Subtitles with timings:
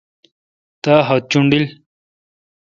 [0.83, 1.65] تا خط چوݨڈیل۔